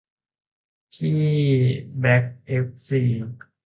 [0.93, 1.21] พี่
[1.99, 3.01] แบ่คเอฟซี